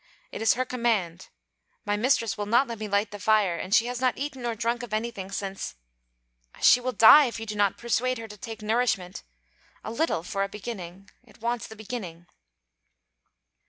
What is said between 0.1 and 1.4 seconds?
It is her command.